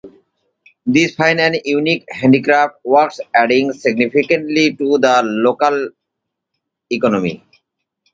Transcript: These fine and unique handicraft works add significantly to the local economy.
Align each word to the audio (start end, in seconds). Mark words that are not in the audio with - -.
These 0.87 1.13
fine 1.13 1.39
and 1.39 1.57
unique 1.63 2.07
handicraft 2.09 2.77
works 2.83 3.19
add 3.35 3.51
significantly 3.75 4.75
to 4.75 4.97
the 4.97 5.21
local 5.23 5.91
economy. 6.89 7.45